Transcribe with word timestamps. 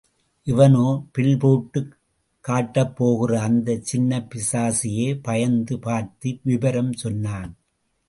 இவனோ, 0.45 1.03
பில் 1.11 1.37
போட்டு 1.37 1.93
காட்டப்போகிற 2.47 3.35
அந்த 3.37 3.79
சின்ன 3.81 4.27
பிசாசையே 4.29 5.19
பயந்து 5.21 5.79
பார்த்து, 5.79 6.39
விவரம் 6.43 6.93
சொன்னான். 6.93 7.55